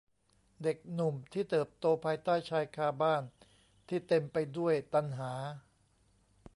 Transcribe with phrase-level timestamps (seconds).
[0.63, 3.23] เด็กหนุ่มที่เติบโตภายใต้ชายคาบ้าน
[3.87, 5.33] ที่เต็มไปด้วยตัณหา